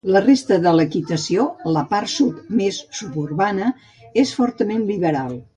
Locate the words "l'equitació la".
0.77-1.83